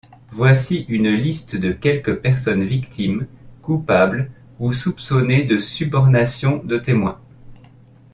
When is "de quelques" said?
1.55-2.15